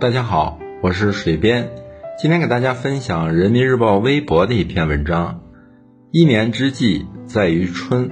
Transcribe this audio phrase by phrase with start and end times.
[0.00, 1.72] 大家好，我是水边，
[2.18, 5.42] 今天给大家分享人民日报微博的一篇文章。
[6.10, 8.10] 一年之计在于春。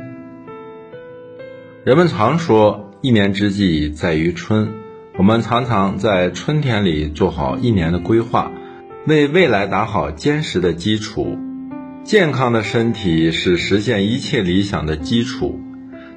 [1.87, 4.75] 人们常说一年之计在于春，
[5.17, 8.53] 我们常常在春天里做好一年的规划，
[9.07, 11.39] 为未来打好坚实的基础。
[12.05, 15.59] 健康的身体是实现一切理想的基础。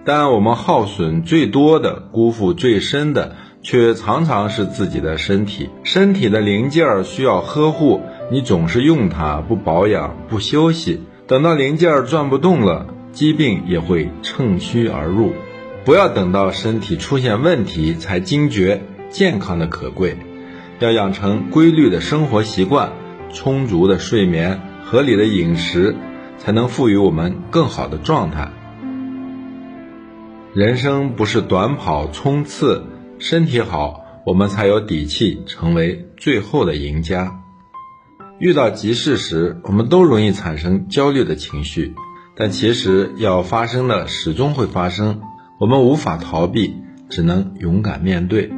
[0.04, 5.70] 但我们耗损最多的、辜负最深的，却常常是自己的身体。
[5.84, 8.02] 身体的零件儿需要呵护，
[8.32, 15.34] 你总是用它不保养、不休息，等到零件儿转不动了，疾病也会趁虚而入。
[15.84, 20.16] 不要等到身体出现问题才惊觉健康的可贵，
[20.80, 22.92] 要养成规律的生活习惯，
[23.34, 25.96] 充足的睡眠，合理的饮食，
[26.38, 28.52] 才能赋予我们更好的状态。
[30.54, 32.84] 人生不是短跑冲刺，
[33.22, 37.40] 身体好，我们才有底气成为最后的赢家。
[38.40, 41.94] 遇到急事时，我们都容易产生焦虑的情绪，
[42.36, 45.22] 但其实要发生的始终会发生，
[45.60, 46.74] 我们无法逃避，
[47.10, 48.52] 只能勇敢面对。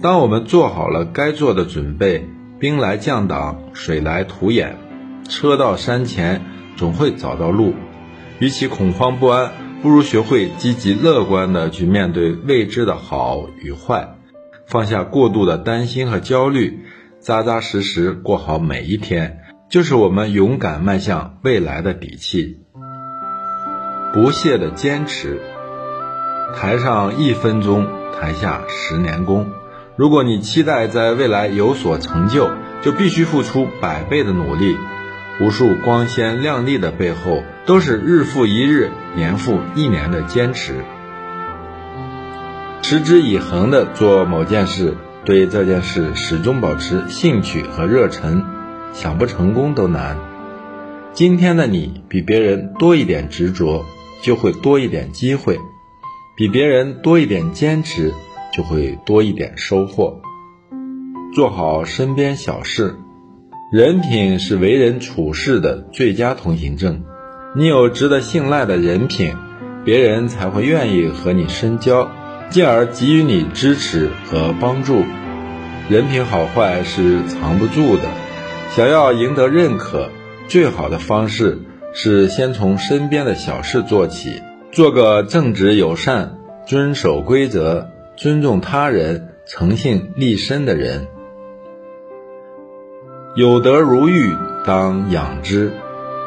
[0.00, 2.26] 当我们做好了该做的准备，
[2.58, 4.78] 兵来将挡，水来土掩，
[5.28, 6.40] 车到山前
[6.74, 7.74] 总会找到路。
[8.38, 9.52] 与其恐慌不安。
[9.82, 14.16] 不如学会积极乐观地去面对未知的好与坏，
[14.66, 16.80] 放下过度的担心和焦虑，
[17.18, 19.38] 扎扎实实过好每一天，
[19.70, 22.58] 就是我们勇敢迈向未来的底气。
[24.12, 25.40] 不懈的坚持，
[26.54, 27.86] 台上一分钟，
[28.20, 29.46] 台下十年功。
[29.96, 32.50] 如果你期待在未来有所成就，
[32.82, 34.76] 就必须付出百倍的努力。
[35.40, 40.84] 无数光鲜亮丽的背后，都是日复一日、年复一年的坚持。
[42.82, 48.44] 持之以恒地做某件事，对这件事始终保持兴趣和热忱，
[48.92, 50.18] 想不成功都难。
[51.14, 53.86] 今天的你比别人多一点执着，
[54.22, 55.54] 就会多一点机会；
[56.36, 58.12] 比别人多一点坚持，
[58.52, 60.20] 就会多一点收获。
[61.34, 62.94] 做好身边小事。
[63.72, 67.04] 人品是为人处事的最佳通行证。
[67.54, 69.36] 你有值得信赖的人品，
[69.84, 72.10] 别人才会愿意和你深交，
[72.48, 75.04] 进而给予你支持和帮助。
[75.88, 78.02] 人品好坏是藏不住的，
[78.74, 80.10] 想要赢得认可，
[80.48, 81.60] 最好的方式
[81.94, 84.42] 是先从身边的小事做起，
[84.72, 91.06] 做个正直友善、遵守规则、尊重他人、诚信立身的人。
[93.36, 95.70] 有德如玉，当养之。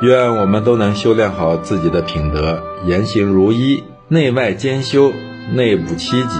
[0.01, 5.11] 愿我们都能修炼好自己的品德，言行如一，内外兼修，
[5.51, 6.39] 内不欺己，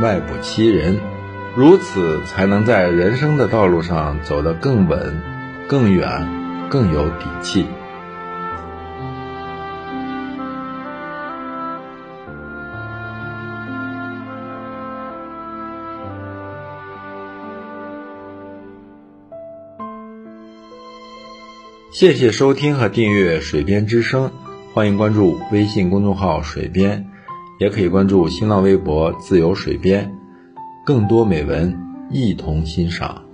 [0.00, 0.98] 外不欺人，
[1.54, 5.20] 如此才能在人生的道路上走得更稳、
[5.68, 6.26] 更远、
[6.70, 7.66] 更有底气。
[21.90, 24.26] 谢谢收听和订阅《水边之声》，
[24.74, 27.02] 欢迎关注微信公众号“水边”，
[27.58, 30.14] 也可以关注新浪微博“自由水边”，
[30.84, 31.74] 更多美文
[32.10, 33.27] 一同欣赏。